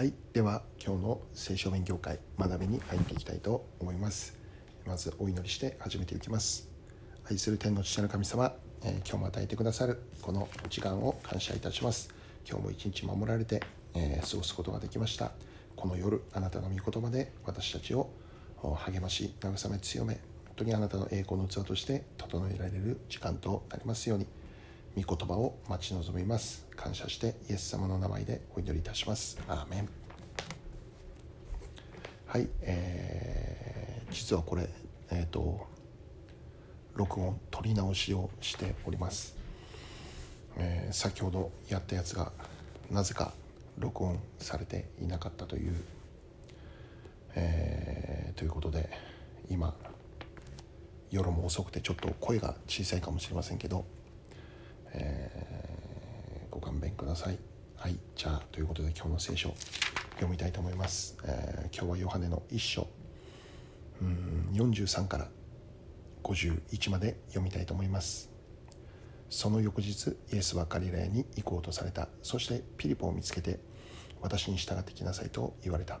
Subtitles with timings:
[0.00, 4.34] はいでは今日の聖書勉強会学びに入っていきたいと思います。
[4.86, 6.70] まずお祈りして始めていきます。
[7.30, 12.08] 愛する天の父の神様、えー、今日も与えてくださるこの時間を感謝いたします。
[12.48, 13.62] 今日も一日守られて、
[13.94, 15.32] えー、過ごすことができました。
[15.76, 18.08] この夜あなたの御言葉で私たちを
[18.62, 24.26] 励まし慰め強め本当にあなたの栄光の器として整えられる時間となりますように。
[24.96, 26.66] 御言葉を待ち望みます。
[26.76, 29.38] 感謝してイエス様の名前でお祈りいたします。
[29.48, 29.88] アーメン。
[32.26, 34.68] はい、えー、実はこれ
[35.10, 35.66] えっ、ー、と
[36.94, 39.36] 録音取り直しをしております、
[40.56, 42.30] えー、先ほどやったやつが
[42.90, 43.32] なぜか
[43.78, 45.74] 録音されていなかったという、
[47.34, 48.90] えー、ということで
[49.48, 49.74] 今
[51.10, 53.84] 夜も遅くてちょっと声が小さいかもしれませんけど
[54.92, 57.38] えー、ご勘弁ください。
[57.76, 59.54] はい、じゃあということで今日の聖書
[60.14, 61.16] 読みたいと思います。
[61.24, 62.86] えー、今日はヨハネの一章
[64.02, 65.28] うん43から
[66.22, 68.30] 51まで読みたいと思います。
[69.30, 73.60] その翌日イエスはガリラヤに行こうとされたそしてピリポを見つけて
[74.20, 76.00] 私に従ってきなさいと言われた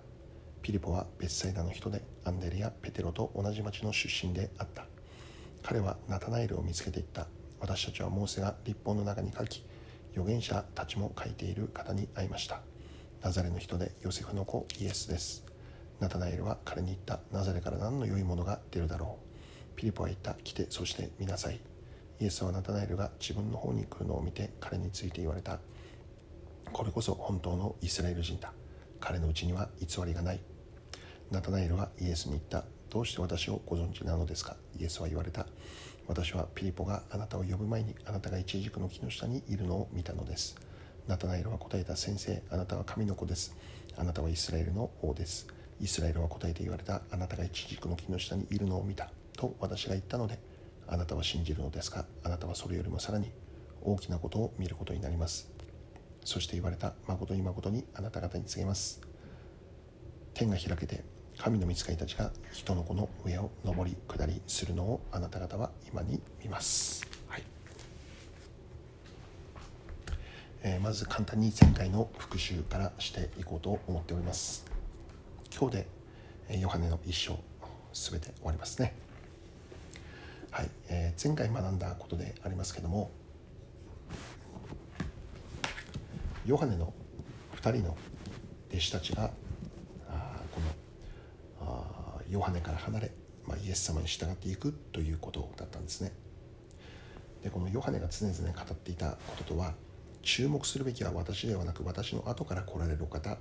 [0.62, 4.86] ピリポは別サイダの人でアンデレやペテロと同じ町の出身であった
[5.62, 7.28] 彼はナタナエルを見つけていった
[7.60, 9.64] 私たちはモーセが立法の中に書き
[10.12, 12.60] 預言者たちも書いている方に会いました。
[13.22, 15.44] ナザレの人でヨセフの子イエスです。
[16.00, 19.18] ナタナエルは彼に言ったナザレから何の良いものが出るだろ
[19.74, 19.76] う。
[19.76, 21.60] ピリポは言った来てそして見なさい。
[22.18, 25.58] イエスはナタナエルが自分の方に来るのを見て彼について言われた。
[26.72, 28.52] これこそ本当のイスラエル人だ。
[29.00, 30.40] 彼のうちには偽りがない。
[31.30, 32.64] ナタナエルはイエスに言った。
[32.88, 34.56] どうして私をご存知なのですか？
[34.78, 35.46] イエスは言われた。
[36.10, 40.56] 私はピリポがあなたを呼ぶ前にあなたがイチジクの木の下にいるのを見たのです。
[41.06, 43.56] ナタナエルは答えた先生あなたは神の子です。
[43.96, 45.46] あなたはイスラエルの王です。
[45.80, 49.12] イスラエルは答えて言われたあなたがイチジクの木の下にいるのを見た。
[49.36, 50.40] と私が言ったので
[50.88, 52.04] あなたは信じるのですか？
[52.24, 53.30] あなたはそれよりもさらに
[53.80, 55.48] 大きなことを見ることになります。
[56.24, 59.00] そして言われた誠に誠にあなた方に告げます。
[60.34, 61.04] 天が開けて
[61.42, 67.42] 神の御使いたちが人の子の上を上り下りするのをあなた方は今に見ます、はい。
[70.62, 74.66] えー、まず簡単に前回の復習からしていこうと思っております。
[75.58, 75.78] 今日
[76.50, 77.38] でヨハネの一章
[77.94, 78.94] すべて終わりますね。
[80.50, 83.10] はい、えー、前回学んだことでありますけども
[86.44, 86.92] ヨハネの
[87.62, 87.96] 2人の
[88.70, 89.30] 弟子たちが
[92.30, 93.10] ヨハネから離れ、
[93.46, 96.12] まあ、イエス様に従っていくということだったんですね。
[97.42, 99.74] でこのヨハネが常々語っていたこととは
[100.22, 103.38] 注目するべきは私ではなく私の後から来られるお方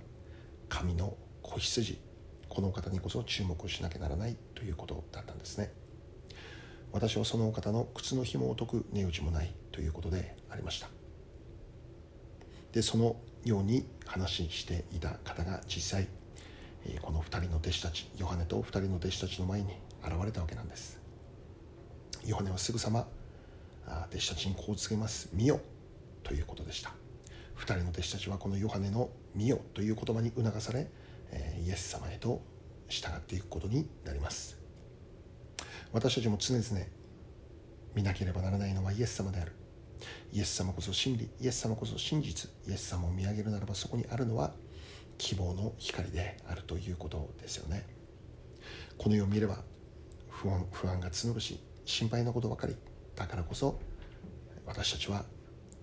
[0.69, 1.99] 神の子羊
[2.47, 5.71] このお方にこそ注目しなきゃならないということだったんですね。
[6.91, 10.89] 私はそのお方の靴の紐を解く値打ちもないということでありました。
[12.71, 16.07] でそのように話していた方が実際
[16.97, 19.73] この2人の弟子たちヨハネと2人の弟子たちの前に
[20.03, 20.99] 現れたわけなんです。
[22.25, 23.07] ヨハネはすぐさま
[24.11, 25.59] 弟子たちにこう告げます「見よ」
[26.23, 26.93] ということでした。
[27.57, 30.87] 2人の弟子たちはこのヨハネの「見よ」という言葉に促され
[31.63, 32.41] イエス様へと
[32.87, 34.57] 従っていくことになります。
[35.91, 36.85] 私たちも常々
[37.95, 39.51] 見なければならないのはイエス様である。
[40.31, 44.53] イエス様こそ真理イエス様こそ真実イエス様を見上げるならばそこにあるのは
[45.19, 47.85] 希望の光であるということですよね。
[48.97, 49.63] この世を見れば
[50.29, 52.75] 不安不安が募るし心配なことばかり
[53.15, 53.79] だからこそ
[54.65, 55.25] 私たちは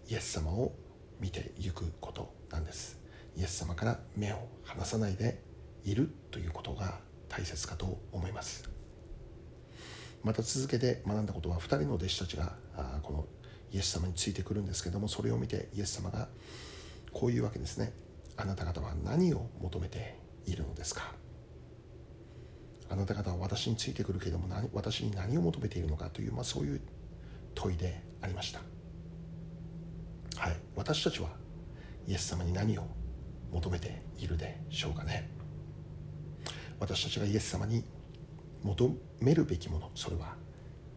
[0.08, 0.72] イエス様を
[1.20, 2.98] 見ていくことなんです。
[3.36, 5.42] イエス様から目を離さないで
[5.84, 6.98] いるということが
[7.28, 8.68] 大切かと思います。
[10.24, 12.56] また続けて学んだことは2人の弟子たちが
[13.02, 13.26] この
[13.72, 16.28] イエス様についてくるんですけどもそれを見てイエス様が
[17.12, 17.92] こういうわけですね。
[18.36, 21.12] あなた方は何を求めているのですか？
[22.88, 26.80] あなた方は私についてくるけれども何私に何を求めているのかという、まあ、そういう
[27.54, 28.60] 問いでありました。
[30.36, 30.56] はい。
[30.76, 31.30] 私たちは
[32.06, 32.86] イエス様に何を
[33.52, 35.30] 求めているでしょうかね？
[36.78, 37.84] 私たちがイエス様に
[38.62, 40.34] 求めるべきものそれは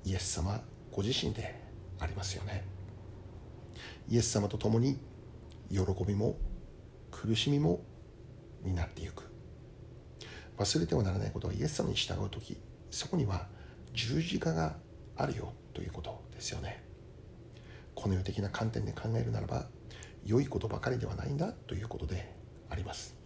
[0.04, 0.62] イエス様
[0.92, 1.56] ご自身で
[2.00, 2.66] ありますよね。
[4.10, 5.00] イエス様と共に
[5.72, 6.36] 喜びも
[7.12, 7.82] 苦しみも
[8.64, 9.24] 担っていく。
[10.58, 12.58] 忘れてはならないことはイエス様に従う時
[12.92, 13.48] そこには
[13.94, 14.76] 十字架が
[15.16, 16.84] あるよということですよね。
[17.96, 19.68] この世的な観点で考えるならば
[20.26, 22.34] 良いことばかりではないんだということで
[22.70, 23.20] あります。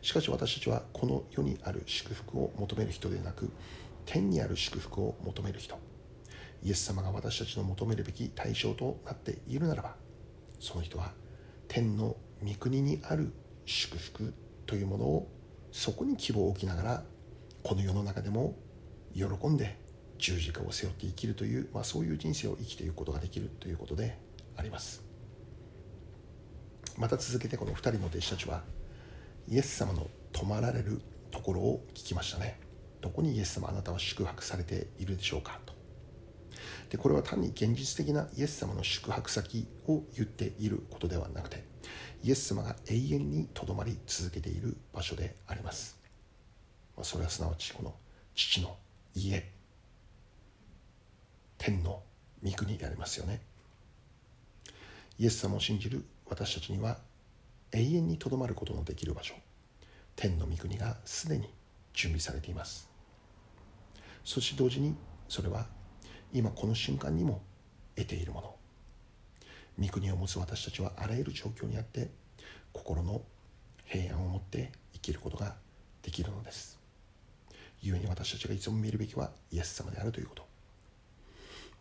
[0.00, 3.50] しかし私たちはこの世にある祝福を求める人でなく
[4.06, 5.78] 天にある祝福を求める人
[6.62, 9.96] イエス様が私たちの求めるべき対象となっているならば
[10.60, 11.12] その人は
[11.68, 13.32] 天の御国にある
[13.64, 14.34] 祝福
[14.66, 15.28] というものを
[15.70, 17.04] そこに希望を置きながら
[17.62, 18.56] この世の中でも
[19.14, 19.78] 喜んで
[20.18, 24.18] 十字架を背負って生きるという、まあ、そういう人生を生きていくことができるということで
[24.56, 25.02] あります。
[26.98, 28.62] また続けてこの2人の弟子たちは
[29.48, 31.00] イエス様の泊まられる
[31.30, 32.60] ところを聞きましたね。
[33.00, 35.74] どこにイエス様あなたは宿泊されているでしょうかと。
[36.90, 41.64] でこれは単に現実的なイエス様の宿泊先を言っていることではなくて
[42.22, 45.98] イエス様が永遠にとどまり続けている場所であります、
[46.96, 47.94] まあ、それはすなわちこの
[48.34, 48.76] 父の
[49.14, 49.50] 家
[51.58, 52.02] 天の
[52.44, 53.40] 御国でありますよね。
[55.18, 56.98] イエス様を信じる私たちには
[57.70, 59.34] 永遠にとどまることのできる場所
[60.16, 61.48] 天の御国がすでに
[61.92, 62.90] 準備されています。
[64.24, 64.96] そして同時に
[65.28, 65.66] それは
[66.32, 67.42] 今この瞬間にも
[67.94, 68.61] 得ているもの。
[69.78, 72.10] 御国を持つ私たちはあらゆる状況にあって
[72.72, 73.22] 心の
[73.84, 75.54] 平安を持って生きることが
[76.02, 76.78] できるのです。
[77.82, 80.46] 故に私たちがいつも見るべきはイエス様であるということ。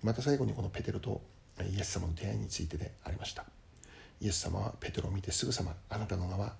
[0.04, 1.22] また最後にこのペテロと
[1.62, 3.46] イエス様の出会いについてでありました。
[4.20, 6.56] イエス様はペテロを見てすぐさまあなたの名は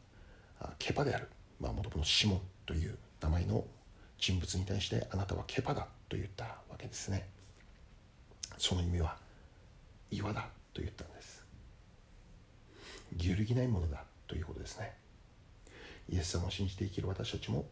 [0.78, 1.30] ケパである。
[1.60, 3.66] ま、もともとシモンという名前の
[4.18, 7.28] 人物に対してあなたはケパだと言ったわけですね。
[8.58, 9.18] その意味は
[10.12, 10.48] 岩だ。
[10.74, 11.46] と言ったんです。
[13.18, 14.94] 揺るぎないものだということですね。
[16.10, 17.66] イエス様を信じて生きる私たちも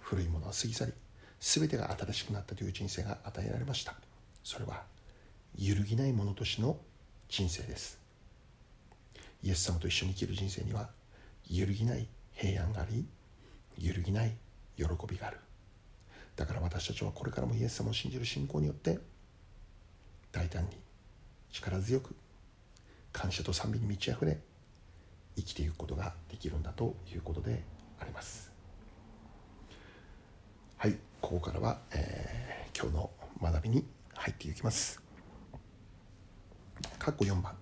[0.00, 0.92] 古いものは過ぎ去り
[1.40, 3.94] 全てが新しくなったという人生が与えられました。
[4.42, 4.84] それは
[5.58, 6.78] 揺るぎないものとしての
[7.28, 7.98] 人生です。
[9.42, 10.90] イエス様と一緒に生きる人生には
[11.48, 13.06] 揺るぎない平安があり
[13.78, 14.36] 揺るぎない
[14.76, 15.38] 喜びがある。
[16.36, 18.98] だから私たちはこれからもイエス様を信じる信仰によって
[20.32, 20.70] 大胆に
[21.50, 22.14] 力強く
[23.16, 24.38] 感謝と賛美に満ち溢れ
[25.36, 27.62] 生きていくことができるんだということで
[27.98, 28.52] あります。
[30.76, 33.10] はいここからは、えー、今日の
[33.40, 35.00] 学びに入っていきます。
[36.98, 37.56] 括弧4番。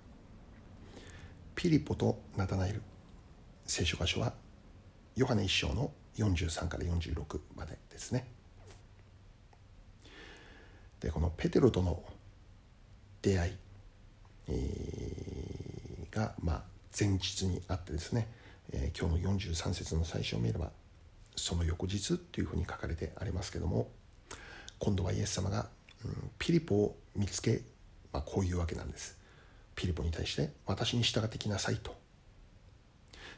[1.54, 2.82] ピリポとナタナエル。
[3.64, 4.32] 聖書箇所は
[5.14, 8.26] ヨハネ一章の43から46までですね。
[10.98, 12.02] でこのペテロとの
[13.22, 13.52] 出会い、
[14.48, 16.62] えー、が、まあ、
[16.98, 18.28] 前日にあってですね、
[18.72, 20.70] えー、今日の43節の最初を見れば
[21.36, 23.88] その翌日というふうに書かれてありますけども
[24.78, 25.68] 今度はイエス様が、
[26.04, 27.62] うん、ピリポを見つけ、
[28.12, 29.18] まあ、こういうわけなんです。
[29.74, 31.94] ピリポに対して私に従ってきなさいと。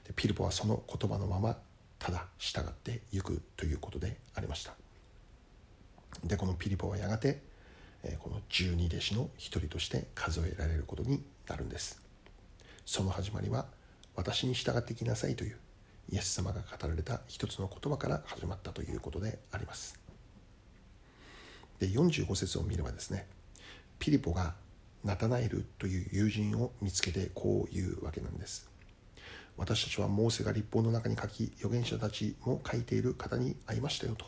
[0.07, 1.57] でピリポはその言葉のまま
[1.99, 4.75] ただ従っていくということでありました。
[6.25, 7.43] でこのピリポはやがて
[8.13, 12.01] この十二弟子の一人として数えられることになるんです。
[12.85, 13.67] その始まりは
[14.15, 15.59] 私に従ってきなさいという
[16.11, 19.99] イエス様が語られた一つの言葉から始まったということであります。
[21.79, 23.27] で45節を見ればですね
[23.99, 24.55] ピリポが
[25.05, 28.69] ナタナエルという友人を見つけてこう言うわけなんです。
[29.57, 34.27] 私たちはモーセが立法の中に書き預言者たちも書いている方に会いましたよと。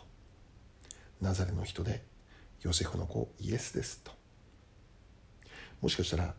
[1.21, 2.03] ナザレの人で
[2.63, 4.13] ヨセフの子イエスですと。
[5.81, 6.35] もしかしたら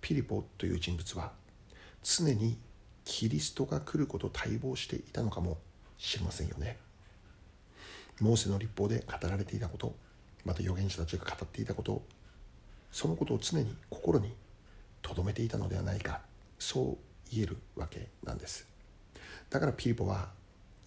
[0.00, 1.32] ピリポという人物は
[2.02, 2.58] 常に
[3.04, 5.58] キリストが来ることを待望していたのかも
[5.98, 6.78] しれませんよね。
[8.20, 9.94] モーセの立法で語られていたこと
[10.44, 12.02] また預言者たちが語っていたこと
[12.92, 14.34] そのことを常に心に
[15.02, 16.20] 留めていたのではないか
[16.58, 16.96] そう
[17.32, 18.66] 言えるわけなんです。
[19.48, 20.28] だからピリポは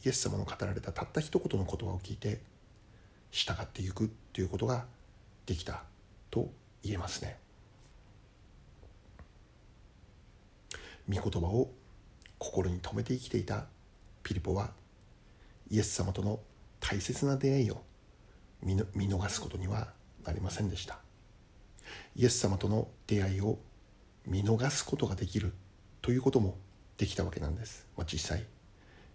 [0.06, 2.42] イエス様の語られたたった一言の言葉を聞いて
[3.34, 4.86] 従っていくということが
[5.48, 5.84] できた
[6.30, 6.52] と
[6.84, 7.40] 言えますね。
[11.10, 11.72] 御言葉を
[12.38, 13.66] 心に留めて生きていた
[14.22, 14.72] ピリポは
[15.72, 16.40] イエス様との
[16.80, 17.82] 大切な出会いを
[18.62, 19.88] 見逃すことには
[20.24, 21.00] なりませんでした。
[22.16, 23.58] イエス様との出会いを
[24.28, 25.54] 見逃すことができる
[26.04, 26.60] ということも
[26.98, 28.46] できたわけなんです、まあ、実際、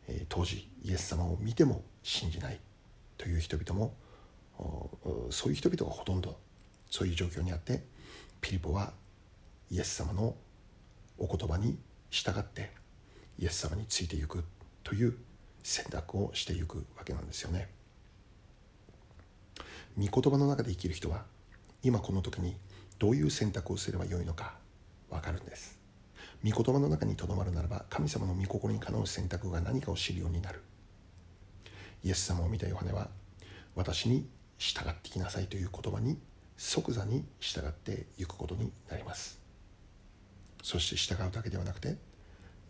[0.08, 2.60] えー、当時イエス様を見ても信じない
[3.16, 3.94] という人々も
[5.30, 6.38] そういう人々がほとんど
[6.90, 7.84] そういう状況にあって
[8.40, 8.92] ピリポは
[9.70, 10.34] イエス様の
[11.18, 11.78] お言葉に
[12.10, 12.70] 従って
[13.38, 14.44] イエス様についていく
[14.82, 15.16] という
[15.62, 17.68] 選択をしていくわけなんですよね。
[19.98, 21.24] 御言葉の中で生きる人は
[21.82, 22.56] 今この時に
[22.98, 24.54] どういう選択をすればよいのか
[25.10, 25.78] 分かるんです。
[26.44, 30.62] 御言葉の中にとどまるならば神様の御心にかなう選択が何かを知るようになる
[32.04, 33.08] イエス様を見たヨハネは
[33.74, 36.18] 私に従ってきなさいという言葉に
[36.56, 39.40] 即座に従っていくことになります。
[40.62, 41.96] そして従うだけではなくて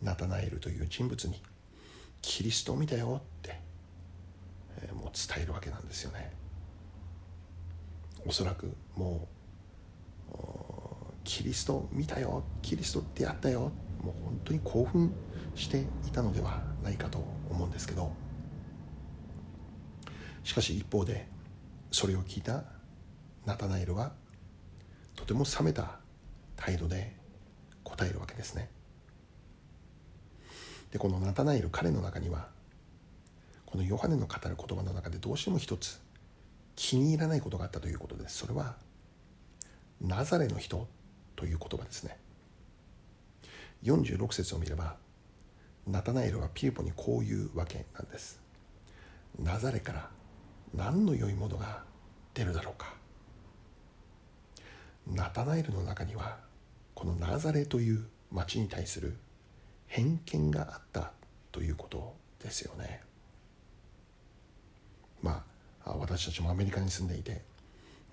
[0.01, 1.41] ナタナエルという人物に
[2.21, 3.59] キリストを見たよって、
[4.81, 6.31] えー、もう伝えるわけなんですよね。
[8.25, 9.39] おそらくもう
[11.23, 13.71] キリスト見たよキリスト出会ったよ
[14.03, 15.13] もう本当に興奮
[15.55, 18.11] していたのではないかと思うんですけど
[20.43, 21.27] しかし一方で
[21.91, 22.63] それを聞いた
[23.45, 24.11] ナタナエルは
[25.15, 25.99] とても冷めた
[26.55, 27.15] 態度で
[27.83, 28.69] 答えるわけですね。
[30.91, 32.47] でこのナタナエル彼の中には
[33.65, 35.99] このヨハネの語る言葉の中でどうしても一つ
[36.75, 38.37] 気に入らないことがあったということです。
[38.37, 38.75] それは
[40.01, 40.87] ナザレの人
[41.35, 42.17] という言葉ですね。
[43.83, 44.97] 46節を見れば
[45.87, 48.39] ナタナエルはピリポにこういうわけなんです。
[49.37, 50.09] ナザレから
[50.73, 51.83] 何の良いものが
[52.33, 52.93] 出るだろうか。
[55.07, 56.37] ナタナエルの中には
[56.93, 59.17] このナザレという町に対する
[59.87, 61.11] 偏見があった
[61.51, 63.01] ということですよね。
[65.21, 65.43] ま
[65.83, 67.41] あ私たちもアメリカに住んでいて、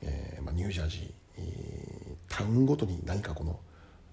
[0.03, 3.61] えーまあ、ニュージャージータウンごとに何かこの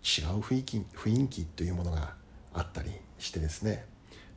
[0.03, 2.15] 違う雰囲気雰囲気というものが
[2.53, 3.85] あったりしてですね。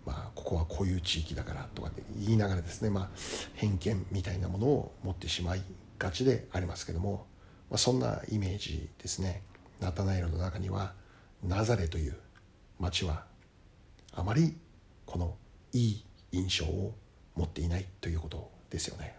[0.06, 3.08] まあ、ここはこういう地域だからとかで言いながらですね、まあ、
[3.54, 5.62] 偏見みたいなものを持ってしまい
[5.98, 7.26] がちでありますけども、
[7.70, 9.42] まあ、そんなイメージですね。
[9.80, 10.94] ナタナエルの中には
[11.42, 12.16] ナザレという
[12.78, 13.24] 町は
[14.14, 14.56] あまり
[15.04, 15.36] この
[15.72, 16.94] いい印象を
[17.34, 19.16] 持っていないということですよね。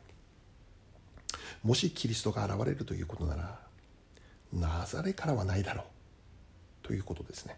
[1.64, 3.60] もしキリストが現れるということなら
[4.54, 5.86] ナザレからはないだろう
[6.88, 7.58] ということですね。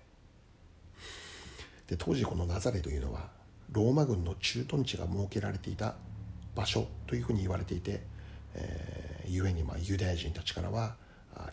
[1.89, 3.29] で当時このナザレというのは
[3.71, 5.95] ローマ軍の駐屯地が設けられていた
[6.55, 8.01] 場所というふうに言われていて、
[8.53, 10.95] えー、故にまユダヤ人たちからは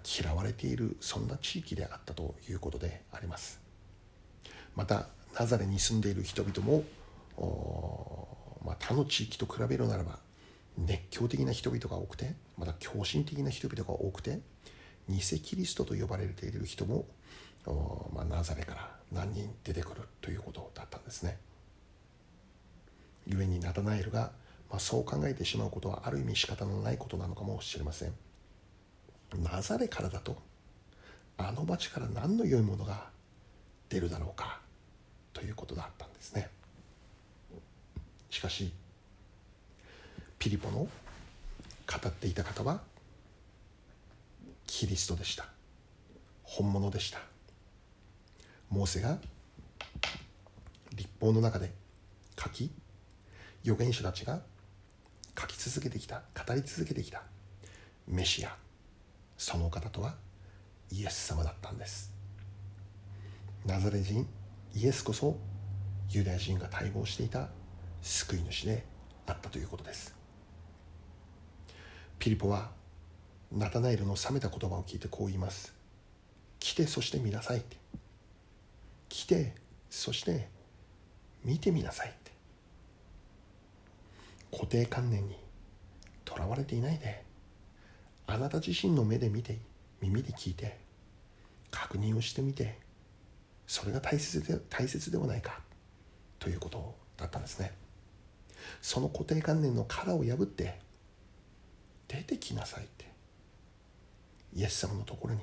[0.05, 3.61] 嫌われているそんな地域であったということであります。
[4.75, 6.85] またナザレに住んでいる人々も、
[8.65, 10.19] まあ、他の地域と比べるならば
[10.77, 14.41] 熱狂的な人々が多くてまた狂信的な人々が多くて
[15.09, 17.07] 偽キリストと呼ばれている人も、
[18.15, 21.39] まあ、ナザレから何人出てくるということだったんですね。
[23.29, 24.33] 故にナタナエルが、
[24.71, 28.13] まあ、そう考えてしまうことはある意味仕方のないことなのかもしれません。
[29.37, 30.37] ナザレからだと
[31.37, 33.09] あの町から何の良いものが
[33.89, 34.61] 出るだろうか
[35.33, 36.49] ということだったんですね。
[38.31, 38.73] しかし
[40.39, 40.89] ピリポの語
[42.07, 42.81] っていた方は
[44.67, 45.47] キリストでした
[46.43, 47.21] 本物でした
[48.71, 49.19] モーセが？
[50.95, 51.73] 立法の中で
[52.43, 52.71] 書き
[53.63, 54.41] 預言者たちが
[55.39, 57.23] 書き続けてきた語り続けてきた
[58.07, 58.57] メシア
[59.37, 60.15] その方とは
[60.91, 62.13] イエス様だったんです。
[63.67, 64.27] ナザレ人
[64.75, 65.37] イエスこそ
[66.11, 67.49] ユダヤ人が待望していた
[68.01, 68.85] 救い主で
[69.27, 70.15] あったということです。
[72.19, 72.71] ピリポは
[73.53, 75.75] ナタナエルの冷めた言葉を聞いてこう言います。
[76.59, 77.77] 来てそして見なさいって。
[79.09, 79.55] 来て
[79.91, 80.49] そして
[81.45, 82.27] 見てみなさいって。
[84.53, 85.37] 固定観念に
[86.25, 87.23] とらわれていないで
[88.27, 89.59] あなた自身の目で見て
[90.01, 90.79] 耳で聞いて
[91.71, 92.79] 確認をしてみて
[93.67, 95.61] それが大切で大切ではないか
[96.39, 97.73] ということだったんですね。
[98.81, 100.79] その固定観念の殻を破って
[102.09, 103.07] 出てきなさいって
[104.55, 105.41] イエス様のところに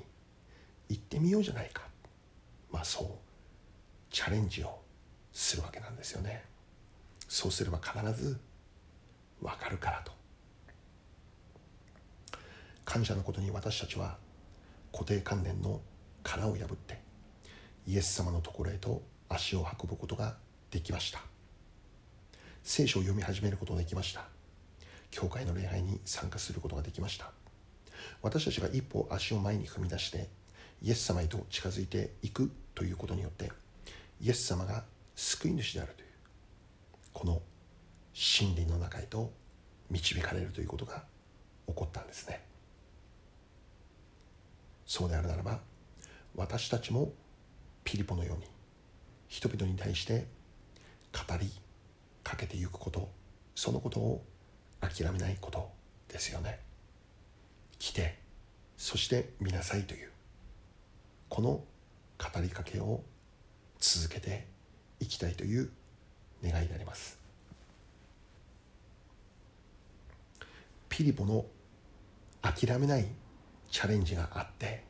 [0.90, 1.84] 行ってみようじゃないか。
[2.72, 3.08] まあそう
[4.14, 4.80] チャレンジを
[5.32, 6.46] するわけなんですよね。
[7.28, 8.40] そうすれば必ず
[9.42, 10.12] 分かるからと。
[12.86, 14.20] 感謝のことに私たちは
[14.92, 15.82] 固定観念の
[16.22, 17.02] 殻を破って
[17.88, 20.38] イエス様のところへと足を運ぶことが
[20.70, 21.20] できました。
[22.62, 24.26] 聖書を読み始めることができました。
[25.10, 27.32] 教会の礼拝に参加することができました。
[28.22, 30.30] 私たちが一歩足を前に踏み出して
[30.84, 33.52] イエス様へと近づいていくということによって
[34.24, 34.86] イエス様が
[35.18, 36.08] 救い主であるという
[37.12, 37.42] この
[38.14, 39.34] 真理の中へと
[39.90, 41.04] 導かれるということが
[41.68, 42.42] 起こったんですね。
[44.86, 45.60] そうであるならば
[46.38, 47.12] 私たちも
[47.84, 48.46] ピリポのように
[49.28, 50.26] 人々に対して
[51.12, 51.52] 語り
[52.24, 53.10] かけていくこと
[53.56, 54.24] そのことを
[54.80, 55.70] 諦めないこと
[56.08, 56.62] ですよね。
[57.78, 58.18] 来て
[58.78, 60.12] そして見なさいという
[61.28, 63.04] この語りかけを
[63.86, 64.48] 続けて
[65.02, 65.70] いきたいという
[66.42, 67.20] 願いであります。
[70.88, 71.46] ピリポの
[72.42, 73.06] 諦めない
[73.70, 74.86] チャレンジがあって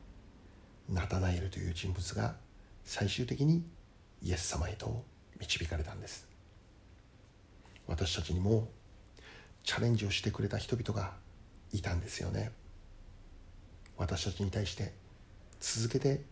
[0.88, 2.36] ナタナエルという人物が
[2.84, 3.64] 最終的に
[4.22, 5.02] イエス様へと
[5.40, 6.28] 導かれたんです。
[7.88, 8.68] 私たちにも
[9.64, 11.14] チャレンジをしてくれた人々が
[11.72, 12.52] いたんですよね。
[13.96, 14.92] 私たちに対して
[15.58, 16.22] 続けて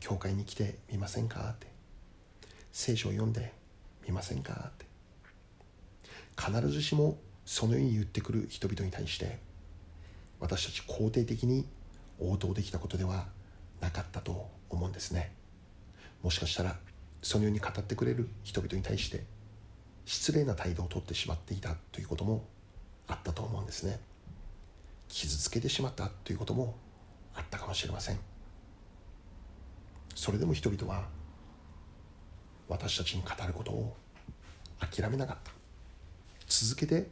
[0.00, 1.50] 教会に来てみませんか？
[1.50, 1.73] って。
[2.74, 3.52] 聖書を読んで
[4.04, 4.84] みませんかって。
[6.36, 7.16] 必ずしも
[7.46, 9.38] そのように言ってくる人々に対して
[10.40, 11.68] 私たち肯定的に
[12.18, 13.28] 応答できたことでは
[13.80, 15.32] なかったと思うんですね。
[16.24, 16.76] もしかしたら
[17.22, 19.22] そのように語ってくれる人々に対して
[20.04, 22.44] 失礼な態度をとってしまっていたということも
[23.06, 24.00] あったと思うんですね。
[25.06, 26.74] 傷つけてしまったということも
[27.36, 28.18] あったかもしれません。
[30.16, 31.06] それでも人々は
[32.68, 33.96] 私たちに語ることを
[34.80, 35.52] 諦めなかった。
[36.46, 37.08] 続けて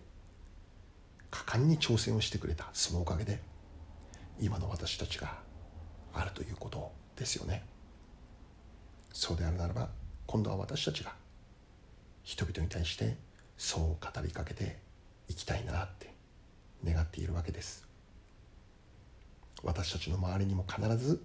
[1.30, 2.68] 果敢に挑戦をしてくれた。
[2.72, 3.40] そのおかげで
[4.38, 5.38] 今の私たちが
[6.14, 7.64] あるということですよね。
[9.12, 9.88] そうであるならば
[10.26, 11.12] 今度は私たちが
[12.22, 13.16] 人々に対して
[13.58, 14.78] そう語りかけて
[15.28, 16.12] いきたいなって
[16.84, 17.86] 願っているわけです。
[19.62, 21.22] 私たちの周りにも必ず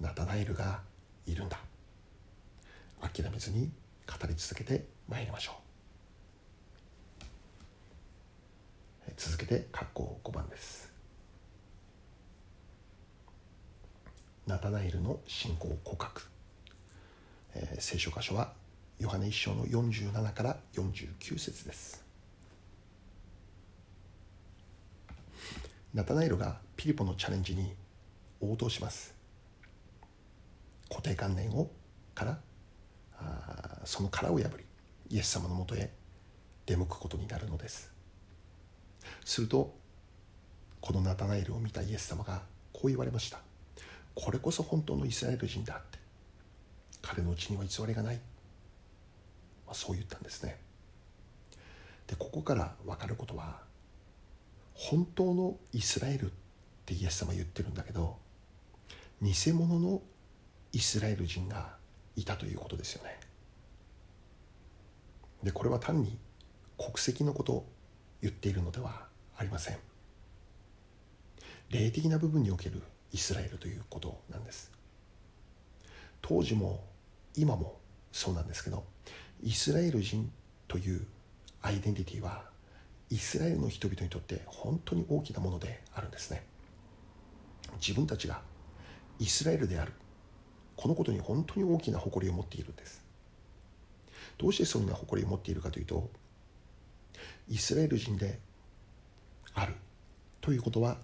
[0.00, 0.80] ナタナエルが
[1.26, 1.58] いるんだ。
[3.00, 3.70] 諦めずに
[4.06, 5.66] 語り続けてまいりましょう。
[9.16, 10.92] 続けて括弧5番です。
[14.46, 16.22] ナタナエルの信仰告白、
[17.54, 18.52] えー、聖書箇所は
[19.00, 22.04] ヨハネ一章の47から49節です。
[25.92, 27.74] ナタナエルがピリポのチャレンジに
[28.40, 29.14] 応答します。
[30.90, 31.70] 固定観念を
[32.14, 32.38] から
[33.18, 34.64] あその殻を破り
[35.08, 35.90] イエス様のもとへ
[36.66, 37.92] 出向くことになるのです。
[39.24, 39.76] すると
[40.80, 43.38] このナタナエルを見たイエス様がこう言われました。
[44.14, 45.98] これこそ本当のイスラエル人だって。
[47.06, 48.16] 彼のうちには偽りがない、
[49.64, 50.58] まあ、そう言ったんですね。
[52.08, 53.60] でここから分かることは
[54.74, 56.28] 本当のイスラエルっ
[56.84, 58.16] てイエス様言ってるんだけど
[59.22, 60.02] 偽物の
[60.72, 61.75] イスラエル人が
[62.16, 63.18] いたということですよね。
[65.42, 66.18] でこれは単に
[66.78, 67.66] 国籍のことを
[68.20, 69.78] 言っているのではありません。
[71.70, 74.72] 霊的な部分におけるイスラエルということなんです。
[76.22, 76.82] 当時も
[77.36, 77.78] 今も
[78.12, 78.84] そうなんですけど
[79.42, 80.30] イスラエル人
[80.66, 81.06] という
[81.62, 82.44] アイデンティティは
[83.10, 86.44] イスラエルの人々にとって本当に大きなものであるんですね。
[87.80, 88.40] 自分たちが
[89.18, 89.92] イスラエルである
[90.76, 93.02] このことに本当に大きな誇りを持っているんです。
[94.38, 96.10] どうしてそんな誇りを持っているかというと
[97.48, 98.38] イスラエル人で
[99.54, 99.74] ある
[100.40, 100.98] ということは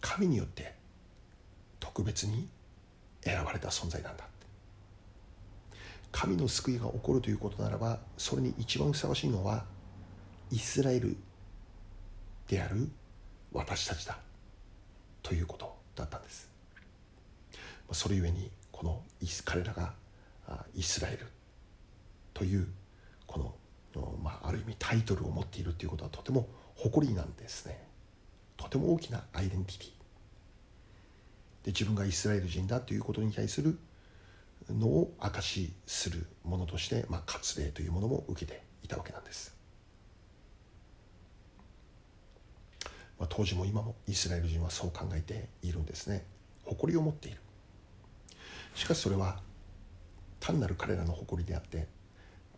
[0.00, 0.74] 神によって
[1.80, 2.48] 特別に
[3.22, 4.24] 選ばれた存在なんだ。
[6.10, 9.64] 神の救いが起こるということならばそれに一番ふさわしいのは
[10.50, 11.16] イスラエル
[12.48, 12.88] である
[13.52, 14.18] 私たちだ
[15.22, 16.47] ということだったんです。
[17.92, 19.02] それゆえにこの
[19.44, 19.94] 彼らが
[20.74, 21.26] イスラエル
[22.34, 22.68] という
[23.26, 23.54] こ
[23.94, 27.86] の、まあ、ある意味タイトルを持っているということはとても誇りなんですね。
[28.56, 29.88] とても大きなアイデンティティ。
[31.64, 33.78] で自分がイスラエル人だということに対する
[34.70, 39.56] のを証しするものとして、まあ、割礼というものも受けていたわけなんです。
[43.18, 46.24] まあ、当時も今もイスラエル人はそう考えているんですね。
[46.64, 47.40] 誇りを持っている。
[48.78, 49.40] しかしそれは
[50.38, 51.88] 単なる彼らの誇りであって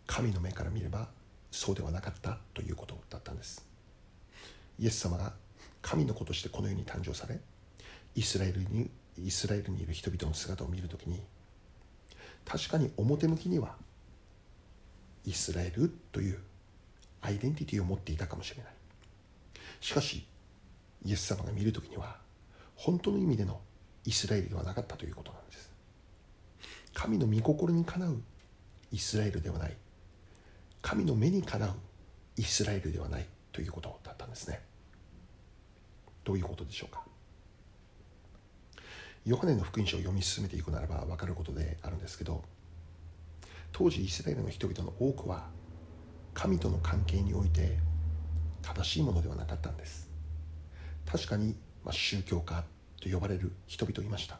[0.05, 1.07] 神の目から見れば
[1.49, 3.67] そうではなかったということだったんです。
[4.77, 5.33] イエス様が
[5.81, 7.39] 神の子としてこの世に誕生され
[8.13, 11.19] イスラエルにイスラエルにいる人々の姿を見るときに
[12.45, 13.75] 確かに表向きには
[15.25, 16.37] イスラエルという
[17.21, 18.73] アイデンティティを持っていたかもしれない。
[19.79, 20.27] しかし
[21.03, 22.17] イエス様が見る時には
[22.75, 23.59] 本当の意味での
[24.05, 25.70] イスラエルではなかったということなんです。
[26.93, 28.21] 神の御心にかなう
[28.91, 29.75] イスラエルではない。
[30.81, 31.71] 神の目にかなう
[32.37, 34.61] イスラエルではないということだったんですね。
[36.23, 37.03] どういうことでしょうか？
[39.25, 42.43] ヨハネの福音書を読み進めていくならば分かることであるんですけど
[43.71, 45.45] 当時イスラエルの人々の多くは
[46.33, 47.77] 神との関係において
[48.63, 50.09] 正しいものではなかったんです。
[51.05, 52.63] 確かに、まあ、宗教家
[52.99, 54.39] と呼ばれる人々いました、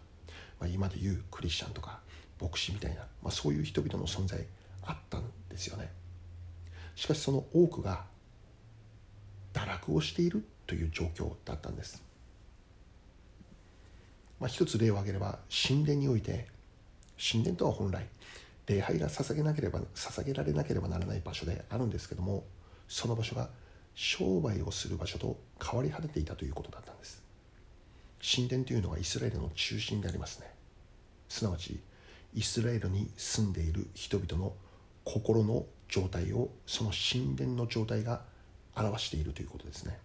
[0.59, 1.99] まあ、今でいうクリスチャンとか
[2.41, 4.39] 牧師みたいな、まあ、そういう人々の存在
[4.83, 5.91] あったんですよね。
[6.95, 8.03] しかしその多くが
[9.53, 12.03] 堕落をしているという状況だったんです、
[14.39, 16.47] まあ、一つ例を挙げれば神殿において
[17.19, 18.07] 神殿とは本来
[18.67, 22.45] 礼拝が捧げなければ捧げられなければならない場所であるんですけども
[22.87, 23.49] その場所が
[23.93, 27.21] 商売をする場所と変わり果てていたということだったんです。
[28.23, 30.47] 神殿というのはイスラエルの中心でありますね。
[31.27, 31.79] すなわち
[32.33, 34.53] イスラエルに住んでいる人々の
[35.03, 38.21] 心の状態をその神殿の状態が
[38.75, 39.99] 表しているということですね。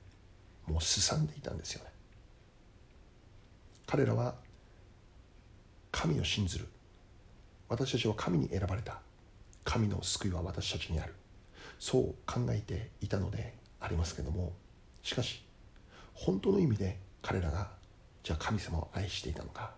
[0.67, 1.91] もうすさんでいたんですよね。
[3.87, 4.35] 彼らは
[5.93, 6.67] 神を信ずる。
[7.69, 8.99] 私たちは神に選ばれた。
[9.65, 11.15] 神の救いは私たちにある。
[11.79, 14.53] そう考えていたのでありますけども。
[15.03, 15.45] しかし
[16.15, 17.71] 本当の意味で彼らが
[18.25, 19.71] じゃあ神様を愛していたのか。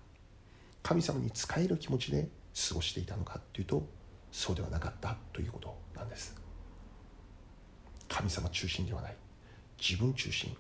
[0.82, 2.28] 神様に仕える気持ちで
[2.68, 3.86] 過ごしていたのかというと
[4.32, 6.34] そうではなかったということなんです。
[8.08, 9.16] 神様中心ではない。
[9.80, 10.56] 自分中心。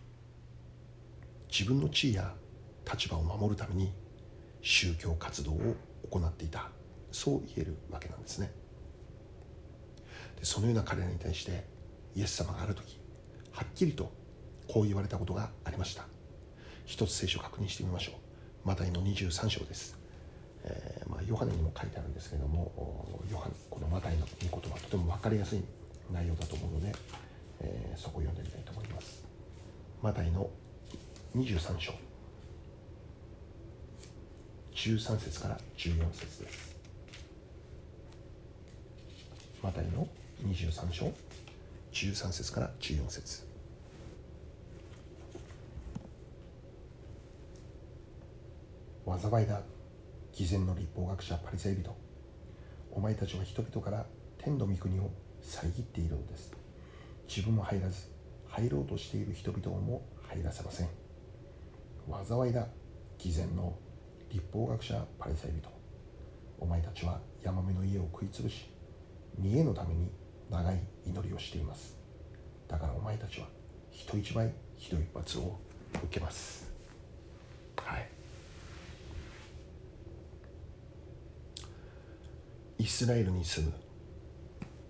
[1.50, 2.34] 自分の地位や
[2.90, 3.92] 立場を守るために
[4.60, 5.76] 宗教活動を
[6.10, 6.70] 行っていた。
[7.10, 8.52] そう言えるわけなんですね。
[10.38, 11.64] でそのような彼らに対して
[12.14, 13.00] イエス様がある時
[13.50, 14.12] はっきりと
[14.68, 16.04] こう言われたことがありました。
[16.84, 18.14] 一つ聖書を確認してみましょう。
[18.68, 19.96] マタイの23章です、
[20.64, 25.62] えー、ヨハネにも書いてあるんですけどもヨハネこのマタイの御言葉とても分かりやすい
[26.10, 26.94] 内容だと思うので、
[27.60, 29.26] えー、そこを読んでみたいと思います。
[30.02, 30.48] マタイの
[31.36, 31.92] 23章。
[34.74, 36.76] 13節から14節です。
[39.62, 40.08] マタイの
[40.46, 41.12] 23章。
[41.92, 43.46] 13節から14節。
[49.20, 49.60] 災いだ。
[50.38, 51.92] 偽善の立法学者パリサイ人。
[52.92, 54.06] お前たちは人々から
[54.38, 55.10] 天の御国を
[55.42, 56.52] 遮っているのです。
[57.26, 58.04] 自分も入らず
[58.46, 60.88] 入ろうとしている人々も入らせません。
[62.24, 62.68] 災いだ
[63.18, 63.76] 偽善の
[64.30, 65.68] 立法学者パリサイ人。
[66.60, 68.70] お前たちはヤマメの家を食い潰し
[69.36, 70.08] 見栄のために
[70.48, 71.96] 長い祈りをしています。
[72.68, 73.48] だからお前たちは
[73.90, 75.58] 人一倍ひどい罰を
[75.94, 76.70] 受けます。
[77.74, 78.17] はい。
[82.88, 83.72] スラエルに住む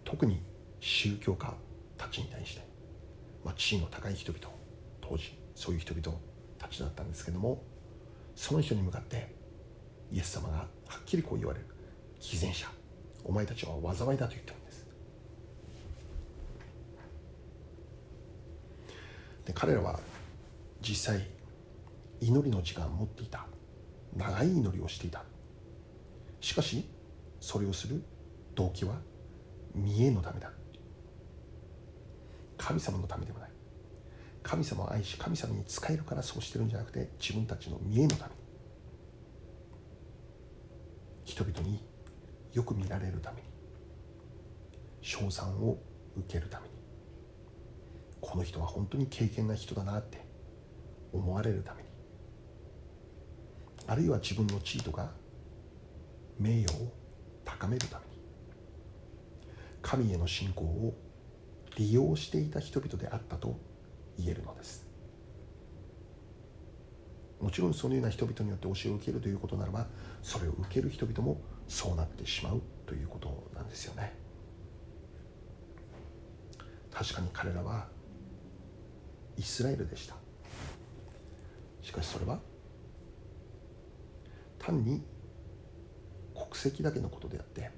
[0.05, 0.43] 特に
[0.81, 1.55] 宗教家
[1.97, 2.63] たちに対して、
[3.45, 4.49] まあ、地位の高い人々
[5.01, 6.19] 当時そういう人々
[6.59, 7.63] たちだったんですけども
[8.35, 9.35] その人に向かって
[10.13, 10.67] イエス様がは
[11.01, 11.67] っきりこう言われる。
[12.21, 12.67] 偽善者
[13.25, 14.87] お前たちは災いだと言ってるんです。
[19.47, 20.01] で彼らは
[20.81, 21.27] 実際
[22.21, 23.47] 祈りの時間を持っていた。
[24.17, 25.25] 長い祈りをしていた。
[26.41, 26.89] しかし
[27.41, 28.03] それをする
[28.55, 28.97] 動機は
[29.75, 30.51] 見栄のためだ。
[32.57, 33.51] 神様のためではない。
[34.43, 38.35] 神様を愛し神様に仕えるからそうしてるんじゃなくて自分たちの見栄のため。
[38.35, 38.37] に
[41.25, 41.85] 人々に
[42.53, 43.49] よく見られるために
[45.03, 45.79] 称賛を
[46.17, 46.75] 受けるために。
[48.21, 50.27] この人は本当に敬虔な人だなって
[51.13, 51.89] 思われるために。
[53.87, 55.13] あるいは自分の地位とか
[56.39, 56.98] 名誉を
[57.49, 58.13] 高めるために
[59.81, 60.95] 神への信仰を
[61.77, 63.59] 利用していた人々であったと
[64.19, 64.87] 言えるのです。
[67.41, 69.87] もちろんそのような人々によって教えを受けるということならば
[70.23, 74.13] それを受ける人々もそうなってしまうということなんですよね。
[76.91, 77.87] 確かに彼らは
[79.37, 80.17] イスラエルでした。
[81.81, 82.41] しかしそれは
[84.59, 85.03] 単に
[86.39, 87.71] 国籍だけのことであって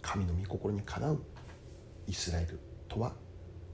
[0.00, 1.20] 神の御心にかなう
[2.06, 3.12] イスラエルとは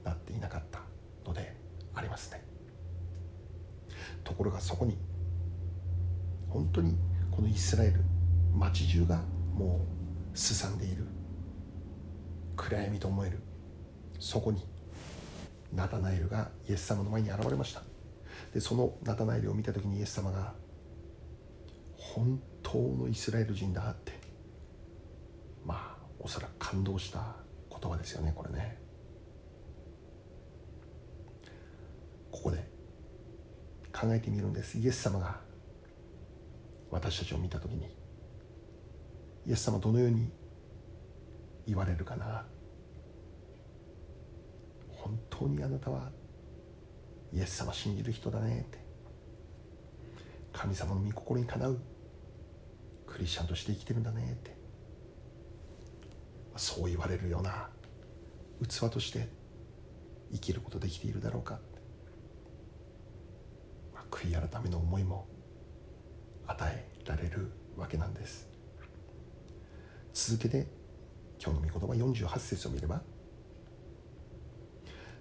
[0.03, 0.81] なっていなかった
[1.25, 1.55] ので
[1.93, 2.43] ありますね。
[4.23, 4.97] ところがそこに
[6.49, 6.97] 本当に
[7.29, 8.01] このイスラエル
[8.57, 9.85] 街中がも
[10.33, 11.05] うすさんでいる
[12.55, 13.39] 暗闇と思える
[14.19, 14.65] そこに
[15.73, 17.83] ナタナエルがイエス様の前に現れました。
[18.53, 20.53] でそのナタナエルを見た時にイエス様が
[21.97, 24.13] 本当のイスラエル人だって。
[25.65, 27.35] まあおそらく感動した
[27.69, 28.77] 言葉ですよねこれね。
[32.31, 32.65] ここで
[33.91, 34.77] 考えてみるんです。
[34.77, 35.41] イエス様が
[36.89, 37.89] 私たちを見た時に
[39.45, 40.31] イエス様どのように
[41.67, 42.45] 言われるかな。
[44.89, 46.09] 本当にあなたは
[47.33, 48.79] イエス様信じる人だねって。
[50.53, 51.77] 神様の御心にかなう。
[53.11, 54.55] クリスチャンとして生きてるんだねって。
[56.55, 57.69] そう言われるような
[58.61, 59.27] 器として
[60.31, 61.59] 生きることできているだろうか、
[64.09, 65.27] 悔い改めの思いも
[66.45, 68.47] 与えられるわけなんです。
[70.13, 70.67] 続けて
[71.43, 73.01] 今日の御言葉48節を見れば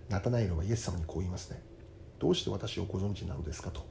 [0.09, 1.62] ナタナエルはイエス様にこう言いますね。
[2.18, 3.87] どうして私をご存知なのですかと。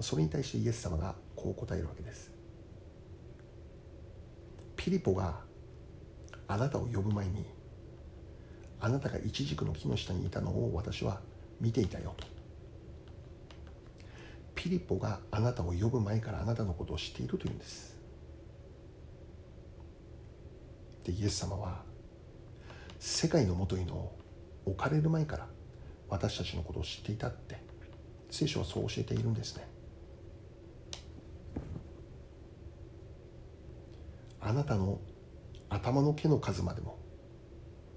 [0.00, 2.35] それに対してイエス様がこう答えるわけです。
[4.86, 5.34] ピリポが
[6.46, 7.44] あなたを呼ぶ前に
[8.78, 11.18] あなたがイチジクの木の下にいたのを私は
[11.60, 12.24] 見ていたよと。
[14.54, 17.96] ピリポがあなたを呼ぶ前からあなたのことを知っているというんです。
[21.02, 21.82] でイエス様は
[23.00, 24.12] 世界のもとにの
[24.66, 25.48] 置かれる前から
[26.08, 27.60] 私たちのことを知っていたって
[28.30, 29.66] 聖書はそう教えているんですね。
[34.46, 35.00] あなたの
[35.68, 37.00] 頭の毛の数までも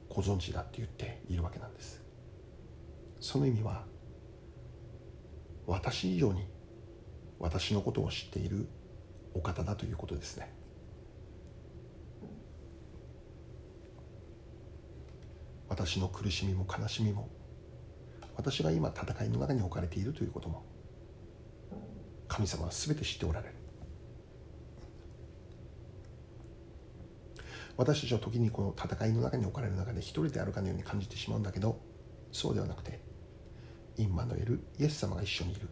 [0.09, 2.01] ご存知だって言っているわけなんです。
[3.19, 3.85] その意味は
[5.67, 6.47] 私以上に
[7.37, 8.67] 私のことを知っている
[9.35, 10.51] お方だということですね。
[15.67, 17.29] 私の苦しみも悲しみも
[18.35, 20.63] 私が今戦いの中に置かれているということも
[22.27, 23.58] 神様は全て知っておられる。
[27.79, 31.79] 私たちは時にこの戦いの中に置かれる中で一人であるかのように感じてしまうんだけど
[32.29, 32.99] そうではなくて
[33.95, 35.69] インマノエルイエス様が一緒にいる。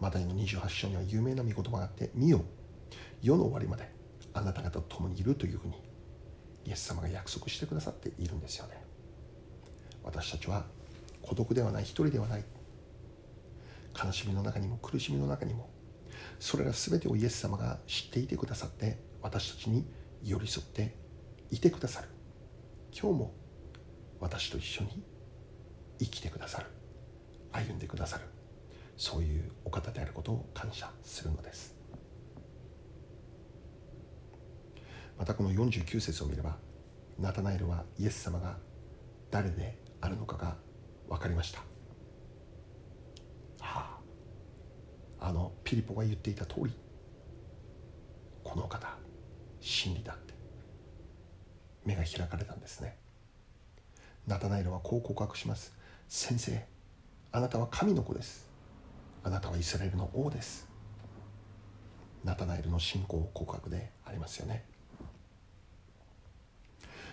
[0.00, 2.42] マタイの28章には有名な御言葉があって「見よ
[3.20, 3.86] 世の終わりまで
[4.32, 5.74] あなた方と共にいる」というふうに
[6.64, 8.82] イエス様が約束してくださっているんですよね。
[10.02, 10.64] 私たちは
[11.20, 12.44] 孤独ではない一人ではない。
[14.02, 15.68] 悲しみの中にも苦しみの中にも
[16.40, 20.94] それら全てをイエス様が知っていてくださって私たちに寄り添って
[21.50, 22.08] いてくださる。
[22.92, 23.34] 今日も
[24.20, 25.02] 私と一緒に
[25.98, 26.66] 生きてくださる。
[27.52, 28.24] 歩んでくださる。
[28.96, 31.76] そういうお方であることを感謝するのです。
[35.16, 36.56] またこの49節を見れば
[37.18, 38.56] ナタナエルはイエス様が
[39.30, 40.56] 誰であるのかが
[41.08, 41.60] 分かりました。
[43.60, 43.98] は
[45.20, 46.72] ああのピリポが言っていた通り
[48.44, 48.96] この方
[49.60, 50.34] 真理だって。
[51.84, 52.96] 目が開かれたんですね。
[54.26, 55.72] ナタナエルはこう告白します。
[56.08, 56.64] 先生
[57.32, 58.48] あなたは神の子です。
[59.22, 60.68] あなたはイスラエルの王です。
[62.24, 64.64] ナタナエルの信仰告白でありますよね。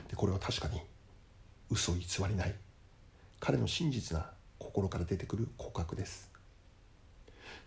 [0.10, 0.82] でこれは確かに
[1.70, 2.56] 嘘偽りない
[3.40, 4.30] 彼の真実な
[4.60, 6.32] 心から出てくる告白です。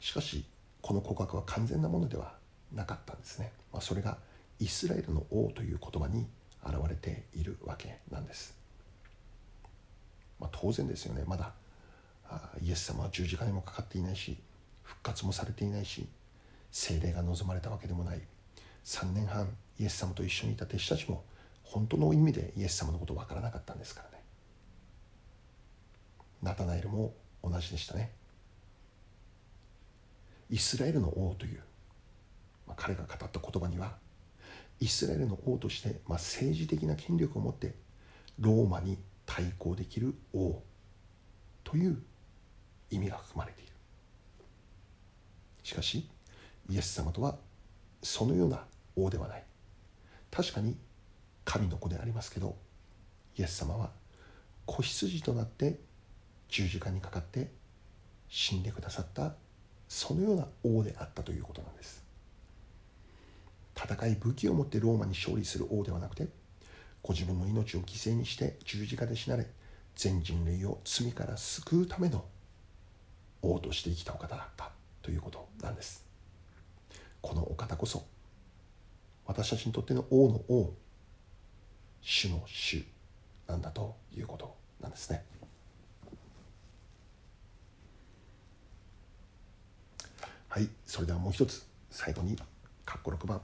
[0.00, 0.44] しかし
[0.82, 2.34] この告白は完全なものでは
[2.72, 4.18] なかったんですね、まあ、それが
[4.60, 6.26] イスラエルの王という言葉に
[6.64, 8.56] 現れているわけなんです、
[10.40, 11.24] まあ、当然ですよね。
[11.26, 11.52] まだ
[12.60, 14.36] イエス様は十字架にもかかっていないし
[14.82, 16.06] 復活もされていないし
[16.70, 18.20] 精霊が望まれたわけでもない。
[18.84, 21.24] 3年半イエス様と一緒にいた弟子たちも
[21.62, 24.24] 本当の意味でイエス様のこと分からなかったんですからね。
[26.42, 28.10] ナタナエルも同じでしたね。
[30.50, 31.60] イスラエルの王という、
[32.66, 33.96] まあ、彼が語った言葉には
[34.80, 37.74] イスラエルの王として、まあ、政治的な権力を持って
[38.38, 40.62] ローマに対抗できる王
[41.64, 42.00] という
[42.90, 43.72] 意味が含まれている。
[45.62, 46.08] しかし
[46.70, 47.36] イエス様とは
[48.02, 48.64] そのような
[48.96, 49.44] 王ではない。
[50.30, 50.76] 確かに
[51.44, 52.56] 神の子でありますけど
[53.36, 53.90] イエス様は
[54.66, 55.80] 子羊となって
[56.48, 57.50] 十字架にかかって
[58.28, 59.34] 死んでくださった
[59.88, 62.04] そのような王であったということなんです。
[63.78, 66.26] 戦い武器を持ってローマに勝利する王ではなくて
[67.02, 69.46] ご自分の命を犠牲にして十字架で死なれ
[69.94, 72.24] 全人類を罪から救うための
[73.40, 76.04] 王として生きたお方だったということなんです。
[77.20, 78.04] このお方こそ
[79.26, 80.72] 私たちにとっての王の王
[82.00, 82.84] 主の主
[83.46, 85.24] なんだということなんですね。
[90.48, 92.36] はいそれではもう一つ最後に
[92.86, 93.40] 括弧6番。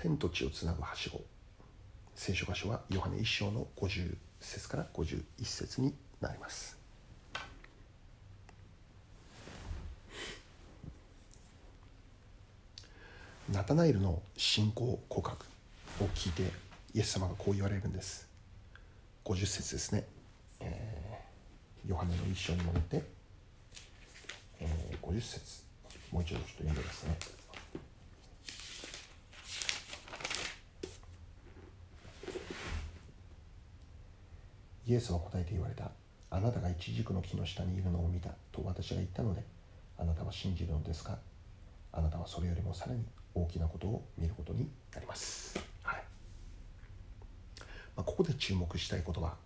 [0.00, 1.20] 天と地をつなぐはしご
[2.14, 6.78] 聖書箇所はヨハネ一章の50節から51節になります。
[13.52, 15.44] ナタナエルの信仰告白
[16.00, 16.42] を聞いて
[16.94, 18.28] イエス様がこう言われるんです。
[19.24, 20.04] 50節ですね、
[20.60, 23.02] えー、ヨハネの一章に戻って、
[24.60, 25.64] えー、50節。
[26.12, 27.37] もう一度ちょっと読んでますね。
[34.88, 35.90] イエスは答えて言われた。
[36.30, 38.30] あなたが一軸の木の下にいるのを見た。
[38.50, 39.44] と私が言ったので
[39.98, 41.18] あなたは信じるのですか？
[41.92, 46.02] あなたはそれよりもさらに大きなことを見ることになります、はい。
[47.96, 49.36] まあ、ここで注目したいことは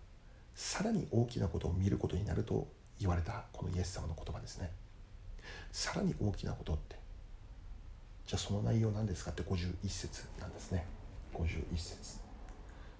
[0.55, 2.67] さらに大きなことを見ることになると
[2.99, 4.71] 言われたこのイエス様の言葉ですね。
[5.71, 6.95] さらに大きなことって。
[8.25, 10.85] じゃあその内容なんですかって51節なんですね。
[11.33, 12.22] 51節。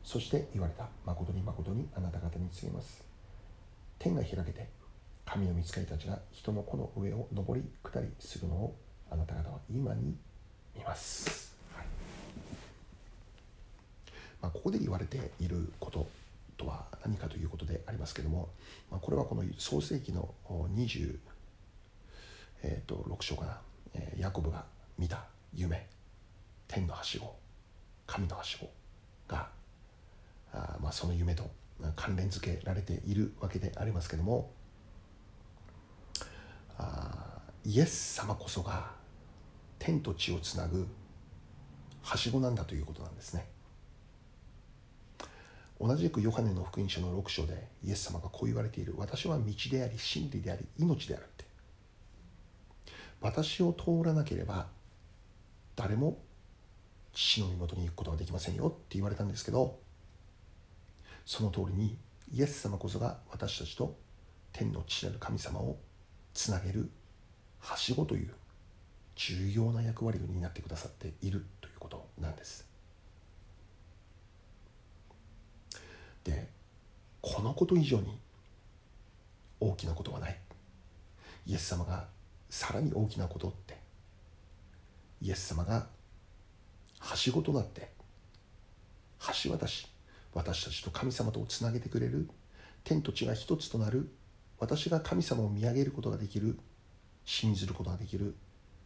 [0.04, 3.04] そして言われた誠に誠にあなた方に告げます。
[4.00, 4.68] 天が開けて
[5.26, 8.76] 神の御使いたちが人の子の上を上り下りするのを
[9.10, 10.16] あなた方は今に
[10.76, 11.86] 見ます、はい。
[14.42, 16.06] まあ、ここで言われていること
[16.58, 18.50] とは何かということでありますけれども、
[18.92, 21.18] まあ、これはこの創世紀の26、
[22.64, 23.58] えー、と章かな、
[24.18, 24.66] ヤコブが
[24.98, 25.88] 見た夢。
[26.68, 27.36] 天のはしご
[28.08, 28.68] 神のはしご
[30.54, 31.50] あ、まあ、その夢と
[31.96, 34.52] 関連付けられているわけでありますけども
[36.78, 38.92] あイエス様こそが
[39.80, 40.88] 天と地をつなぐ
[42.02, 43.46] はしごなんだということなんですね。
[45.80, 48.94] 同じくヨハネの福音書の6章でイエス様がこう言われている。
[48.98, 51.46] 私は道であり真理であり命であるって。
[53.22, 54.68] 私を通らなければ
[55.76, 56.18] 誰も
[57.14, 59.80] 父の身元に行くことができませんよって言われたんですけど
[61.26, 61.98] その通りに
[62.34, 63.96] イエス様こそが私たちと
[64.52, 65.78] 天の父なる神様を
[66.34, 66.90] つなげる
[67.60, 68.34] はしごという
[69.16, 72.68] 重要な役割を担ってくださっているということなんです。
[76.24, 76.48] で
[77.22, 78.18] このこと以上に
[79.60, 80.38] 大きなことはない。
[81.46, 82.08] イエス様が
[82.50, 83.78] さらに大きなことって
[85.22, 85.88] イエス様が
[87.00, 87.90] はしごとなって
[89.44, 89.88] 橋渡し
[90.34, 92.28] 私たちと神様とをつなげてくれる。
[92.84, 94.10] 天と地が一つとなる。
[94.60, 96.58] 私が神様を見上げることができる。
[97.26, 98.36] 信ずることができる。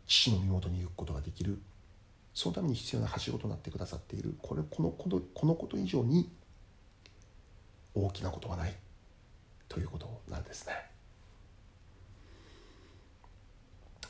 [0.05, 1.59] 父の身元に行くことができる。
[2.33, 4.35] そのために必要なはしごとなってくださっている。
[4.41, 6.29] これこのこのこのこと以上に
[7.95, 8.75] 大きなことはない。
[9.67, 10.73] ということなんですね。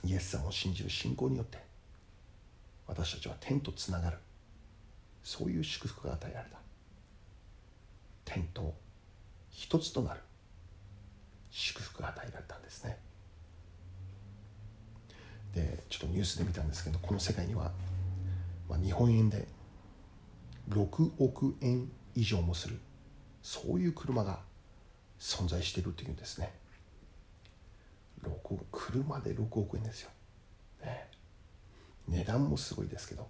[0.04, 1.58] イエス様を信じる信仰によって
[2.86, 4.18] 私たちは天とつながる。
[5.24, 6.67] そういう祝福が与えられた。
[8.28, 8.76] 天と
[9.50, 10.20] 一つとなる。
[11.50, 13.00] 祝福が与えられたんですね。
[15.56, 17.72] でちょっとニュースで見たんですけどこの世界には、
[18.70, 19.48] まあ、日本円で
[20.70, 22.78] 6億円以上もする
[23.42, 24.40] そういう車が
[25.20, 26.54] 存在しているというんですね。
[28.24, 30.10] 6車で6億円ですよ、
[30.84, 31.08] ね、
[32.08, 33.28] 値段もすごいですけど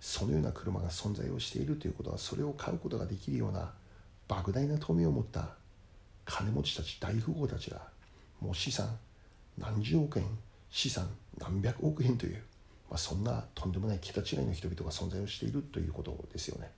[0.00, 3.72] そのような車が存在をしているということはそれを買うことができるような
[4.28, 5.50] 莫大な富を持った
[6.24, 7.80] 金持ちたち大富豪たちが
[8.40, 8.98] もう資産
[9.58, 10.26] 何十億円
[10.70, 11.08] 資産
[11.38, 12.42] 何百億円という、
[12.90, 16.70] まあ、そんなとんでもない桁違いの人々が存在をしているということですよね。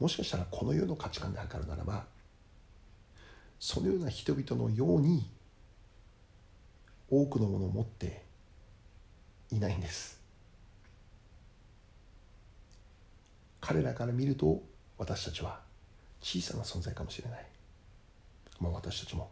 [0.00, 2.04] もしかしたらこの世の価値観で測るならば
[3.58, 5.28] そのような人々のように
[7.10, 8.22] 多くのものを持って
[9.50, 10.18] いないんです。
[13.60, 14.62] 彼らから見ると
[14.98, 15.60] 私たちは
[16.20, 17.46] 小さな存在かもしれない、
[18.60, 19.30] まあ、私たちも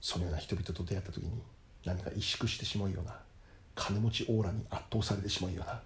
[0.00, 1.42] そのような人々と出会った時に
[1.84, 3.16] 何か萎縮してしまうような
[3.74, 5.80] 金持ちオーラに圧倒されてしまうような、ま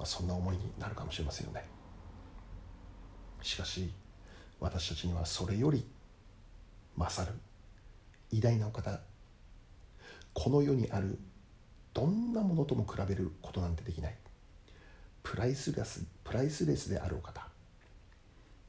[0.00, 1.64] あ、そんな思いになるかもしれませんよね。
[3.42, 3.90] しかし
[4.60, 5.84] 私たちにはそれより
[6.96, 7.32] 勝る
[8.30, 9.00] 偉大なお方
[10.34, 11.18] この世にある
[11.92, 14.14] どんなものとも比べることなんてできない。
[15.22, 17.49] プライスレスプライスレスであるお方。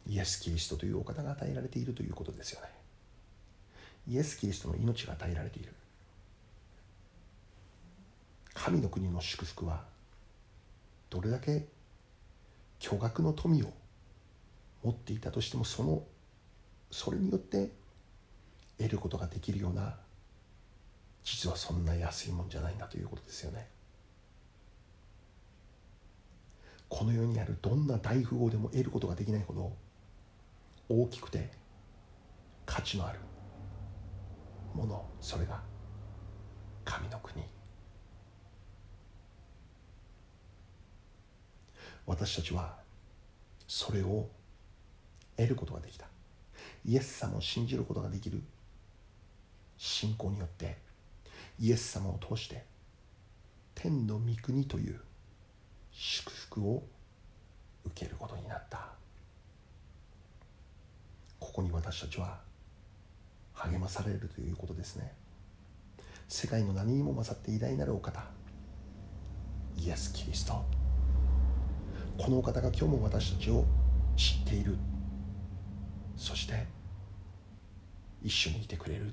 [0.07, 2.67] イエス・キリストというお方が与えられているということですよね。
[4.07, 5.73] イエス・キリストの命が与えられている。
[8.53, 9.83] 神の国の祝福は
[11.09, 11.65] どれだけ
[12.79, 13.71] 巨額の富を
[14.83, 16.03] 持っていたとしてもその
[16.89, 17.69] それによって
[18.77, 19.95] 得ることができるような
[21.23, 23.67] 実はそんな安いもんじゃないんだということですよね。
[26.89, 29.71] この世にあるどんな大富豪でも得ることができないほど
[30.91, 31.49] 大きくて
[32.65, 33.19] 価値のある
[34.73, 35.61] ものそれが
[36.83, 37.43] 神の国
[42.05, 42.77] 私たちは
[43.67, 44.27] それを
[45.37, 46.07] 得ることができた。
[46.85, 48.41] イエス様を信じることができる
[49.77, 50.77] 信仰によって
[51.59, 52.65] イエス様を通して
[53.75, 54.99] 天の御国という
[55.91, 56.83] 祝福を
[57.85, 59.00] 受けることになった。
[61.41, 62.39] ここに私たちは
[63.53, 65.11] 励まされるということですね。
[66.29, 68.23] 世界の何にも勝って偉大なるお方。
[69.75, 70.63] イエス・キリスト。
[72.17, 73.65] このお方が今日も私たちを
[74.15, 74.77] 知っている。
[76.15, 76.67] そして
[78.21, 79.11] 一緒にいてくれる。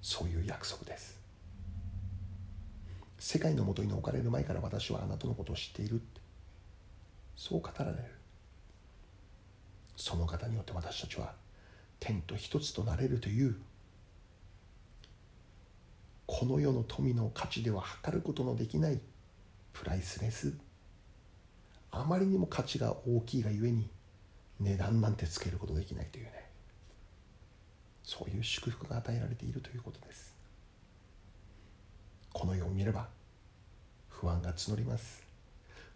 [0.00, 1.20] そういう約束です。
[3.18, 6.00] 世界のもとに置かれる前から私はあなたのことを知っている。
[7.36, 8.17] そう語られる。
[10.08, 11.34] その方によって私たちは
[12.00, 13.56] 天と一つとなれるという
[16.24, 19.00] この世の富の価値では測ることのできない
[19.74, 20.54] プライスレス
[21.90, 23.90] あまりにも価値が大きいがゆえに
[24.60, 26.32] 値段なんてつけることできないというね
[28.02, 30.34] そういう祝福が与えられているということです。
[32.32, 33.08] この世を見れば
[34.08, 35.22] 不安が募ります。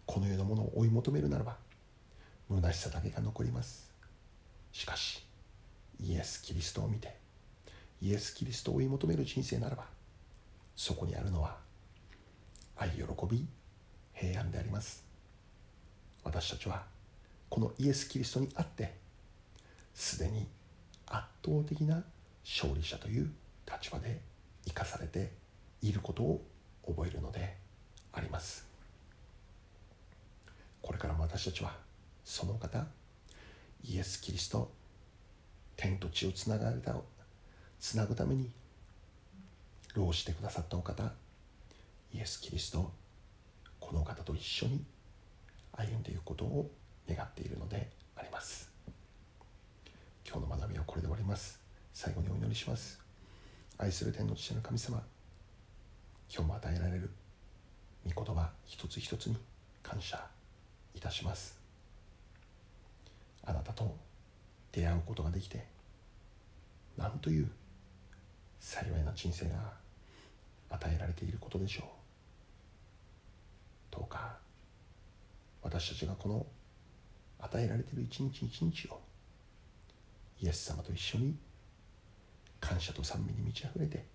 [0.05, 1.57] この世のものを追い求めるならば
[2.51, 3.92] 虚しさだけが残ります。
[4.73, 5.23] しかし
[6.01, 7.15] イエス・キリストを見て
[8.01, 9.85] イエス・キリストを追い求める人生ならば
[10.75, 11.57] そこにあるのは
[12.75, 13.45] 愛喜び
[14.13, 15.05] 平安であります。
[16.23, 16.83] 私たちは
[17.49, 18.95] このイエス・キリストにあって
[19.93, 20.47] すでに
[21.05, 22.03] 圧倒的な
[22.43, 23.31] 勝利者という
[23.71, 24.19] 立場で
[24.65, 25.31] 生かされて
[25.81, 26.41] いることを
[26.87, 27.55] 覚えるので
[28.11, 28.67] あります。
[30.81, 31.75] これからも私たちは
[32.25, 32.85] その方
[33.83, 34.71] イエス・キリスト
[35.75, 36.95] 天と地をつながれた
[37.79, 38.49] つなぐために
[39.95, 41.11] 労してくださったお方
[42.13, 42.91] イエス・キリスト
[43.79, 44.83] この方と一緒に
[45.73, 46.69] 歩んでいくことを
[47.09, 48.71] 願っているのであります。
[50.25, 51.59] 今日の学びはこれで終わります。
[51.93, 52.99] 最後にお祈りします。
[53.77, 55.03] 愛する天の父の神様
[56.33, 57.09] 今日も与えられる
[58.05, 59.37] 御言葉一つ一つに
[59.81, 60.25] 感謝
[60.95, 61.62] いたします。
[63.45, 63.95] あなたと
[64.71, 65.65] 出会うことができて
[66.97, 67.49] なんという
[68.59, 69.73] 幸いな人生が
[70.69, 71.85] 与えられていることでしょう。
[73.91, 74.37] どうか
[75.61, 76.45] 私たちがこの
[77.39, 78.99] 与えられている一日一日を
[80.41, 81.35] イエス様と一緒に
[82.59, 84.05] 感謝と賛美に満ち溢れて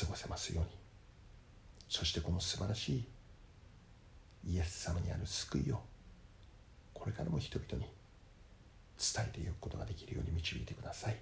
[0.00, 0.70] 過ごせますように。
[1.88, 3.04] そしてこの素晴らし
[4.44, 5.80] いイエス様にある救いを
[7.02, 7.90] これからも人々に
[8.96, 11.16] 伝えていくことができるように導いてください。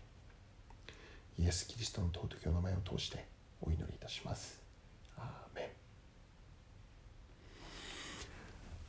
[1.39, 3.25] イエス・キリストの尊きお名前を通して
[3.63, 4.61] お祈りいたします。
[5.17, 5.65] アーメン。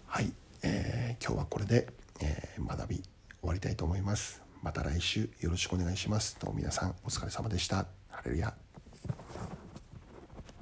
[0.06, 0.34] はい、
[0.64, 1.88] えー、今日はこれで、
[2.20, 3.06] えー、学び終
[3.44, 4.42] わりたいと思います。
[4.62, 6.38] また来週よろしくお願いします。
[6.42, 7.88] どうも皆さんお疲れ様でした。
[8.10, 8.54] ハレルヤ。